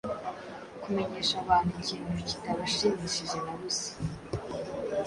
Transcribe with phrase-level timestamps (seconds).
[0.81, 3.91] kumenyesha abantu ikintu kitabashimishije na busa